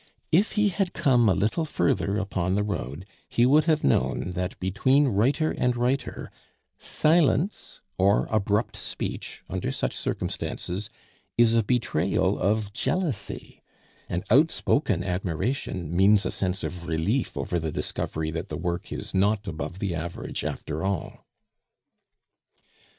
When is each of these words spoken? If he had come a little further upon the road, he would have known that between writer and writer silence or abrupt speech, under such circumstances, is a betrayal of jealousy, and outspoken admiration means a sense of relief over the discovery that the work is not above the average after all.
If 0.31 0.53
he 0.53 0.69
had 0.69 0.93
come 0.93 1.29
a 1.29 1.35
little 1.35 1.63
further 1.63 2.17
upon 2.17 2.55
the 2.55 2.63
road, 2.63 3.05
he 3.29 3.45
would 3.45 3.65
have 3.65 3.83
known 3.83 4.31
that 4.33 4.59
between 4.59 5.09
writer 5.09 5.51
and 5.51 5.75
writer 5.77 6.31
silence 6.79 7.81
or 7.99 8.25
abrupt 8.31 8.75
speech, 8.75 9.43
under 9.47 9.69
such 9.69 9.93
circumstances, 9.95 10.89
is 11.37 11.53
a 11.53 11.61
betrayal 11.61 12.39
of 12.39 12.73
jealousy, 12.73 13.61
and 14.09 14.23
outspoken 14.31 15.03
admiration 15.03 15.95
means 15.95 16.25
a 16.25 16.31
sense 16.31 16.63
of 16.63 16.87
relief 16.87 17.37
over 17.37 17.59
the 17.59 17.71
discovery 17.71 18.31
that 18.31 18.49
the 18.49 18.57
work 18.57 18.91
is 18.91 19.13
not 19.13 19.47
above 19.47 19.77
the 19.77 19.93
average 19.93 20.43
after 20.43 20.83
all. 20.83 21.27